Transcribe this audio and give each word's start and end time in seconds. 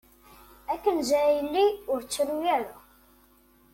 A 0.65 0.75
Kenza 0.83 1.17
a 1.25 1.29
yelli 1.35 1.65
ur 1.91 1.99
ttru-ara. 2.03 2.75